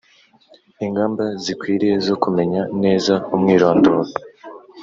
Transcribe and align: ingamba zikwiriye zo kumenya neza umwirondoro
ingamba 0.85 1.23
zikwiriye 1.43 1.95
zo 2.07 2.15
kumenya 2.23 2.61
neza 2.83 3.13
umwirondoro 3.35 4.01